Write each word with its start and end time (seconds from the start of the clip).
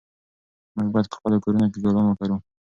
موږ 0.75 0.87
باید 0.93 1.07
په 1.09 1.15
خپلو 1.17 1.41
کورونو 1.43 1.67
کې 1.71 1.79
ګلان 1.83 2.05
وکرلو. 2.07 2.37